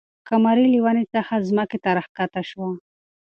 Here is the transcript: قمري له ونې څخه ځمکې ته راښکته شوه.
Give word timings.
قمري 0.27 0.65
له 0.73 0.79
ونې 0.83 1.05
څخه 1.13 1.33
ځمکې 1.47 1.77
ته 1.83 1.89
راښکته 1.97 2.41
شوه. 2.49 2.67